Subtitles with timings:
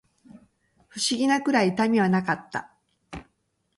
[0.89, 2.71] 不思議なくらい痛みはなかった